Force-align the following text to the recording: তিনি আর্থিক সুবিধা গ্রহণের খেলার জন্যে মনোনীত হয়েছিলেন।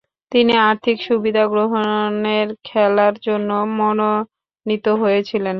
তিনি 0.31 0.53
আর্থিক 0.69 0.97
সুবিধা 1.07 1.43
গ্রহণের 1.53 2.47
খেলার 2.63 3.13
জন্যে 3.25 3.57
মনোনীত 3.79 4.85
হয়েছিলেন। 5.01 5.49